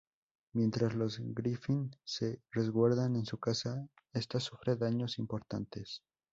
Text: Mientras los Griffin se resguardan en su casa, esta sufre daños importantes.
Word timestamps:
Mientras 0.53 0.95
los 0.95 1.19
Griffin 1.21 1.91
se 2.03 2.41
resguardan 2.49 3.15
en 3.17 3.25
su 3.27 3.37
casa, 3.37 3.87
esta 4.13 4.39
sufre 4.39 4.75
daños 4.75 5.19
importantes. 5.19 6.01